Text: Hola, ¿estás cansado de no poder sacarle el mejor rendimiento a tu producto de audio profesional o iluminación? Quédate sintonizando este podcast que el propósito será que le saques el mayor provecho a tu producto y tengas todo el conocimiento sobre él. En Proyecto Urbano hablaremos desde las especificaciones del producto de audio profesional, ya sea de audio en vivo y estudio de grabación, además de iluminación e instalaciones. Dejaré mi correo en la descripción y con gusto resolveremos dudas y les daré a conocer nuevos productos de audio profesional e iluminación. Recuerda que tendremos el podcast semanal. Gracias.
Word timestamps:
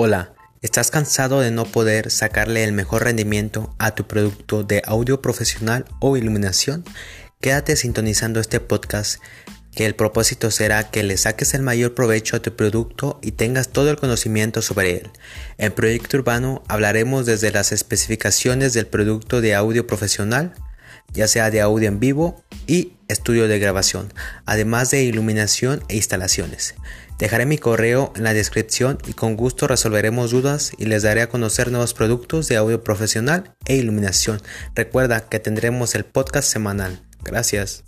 Hola, 0.00 0.32
¿estás 0.62 0.92
cansado 0.92 1.40
de 1.40 1.50
no 1.50 1.64
poder 1.64 2.12
sacarle 2.12 2.62
el 2.62 2.70
mejor 2.70 3.02
rendimiento 3.02 3.74
a 3.80 3.96
tu 3.96 4.06
producto 4.06 4.62
de 4.62 4.80
audio 4.86 5.20
profesional 5.20 5.86
o 5.98 6.16
iluminación? 6.16 6.84
Quédate 7.40 7.74
sintonizando 7.74 8.38
este 8.38 8.60
podcast 8.60 9.20
que 9.74 9.86
el 9.86 9.96
propósito 9.96 10.52
será 10.52 10.88
que 10.92 11.02
le 11.02 11.16
saques 11.16 11.52
el 11.52 11.62
mayor 11.62 11.96
provecho 11.96 12.36
a 12.36 12.38
tu 12.38 12.54
producto 12.54 13.18
y 13.22 13.32
tengas 13.32 13.70
todo 13.70 13.90
el 13.90 13.96
conocimiento 13.96 14.62
sobre 14.62 14.98
él. 14.98 15.10
En 15.56 15.72
Proyecto 15.72 16.18
Urbano 16.18 16.62
hablaremos 16.68 17.26
desde 17.26 17.50
las 17.50 17.72
especificaciones 17.72 18.74
del 18.74 18.86
producto 18.86 19.40
de 19.40 19.56
audio 19.56 19.88
profesional, 19.88 20.54
ya 21.12 21.26
sea 21.26 21.50
de 21.50 21.60
audio 21.60 21.88
en 21.88 21.98
vivo 21.98 22.44
y 22.68 22.92
estudio 23.08 23.48
de 23.48 23.58
grabación, 23.58 24.12
además 24.46 24.92
de 24.92 25.02
iluminación 25.02 25.82
e 25.88 25.96
instalaciones. 25.96 26.76
Dejaré 27.18 27.46
mi 27.46 27.58
correo 27.58 28.12
en 28.14 28.22
la 28.22 28.34
descripción 28.34 28.98
y 29.08 29.14
con 29.14 29.34
gusto 29.34 29.66
resolveremos 29.66 30.30
dudas 30.30 30.70
y 30.78 30.84
les 30.84 31.02
daré 31.02 31.22
a 31.22 31.28
conocer 31.28 31.72
nuevos 31.72 31.94
productos 31.94 32.46
de 32.46 32.56
audio 32.56 32.84
profesional 32.84 33.54
e 33.64 33.74
iluminación. 33.74 34.40
Recuerda 34.76 35.28
que 35.28 35.40
tendremos 35.40 35.96
el 35.96 36.04
podcast 36.04 36.48
semanal. 36.48 37.02
Gracias. 37.24 37.87